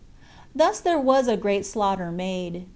[0.55, 2.65] Thus there was a great slaughter made.